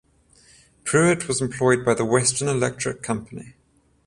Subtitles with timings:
[0.83, 3.53] Pruitt was employed by the Western Electric Company.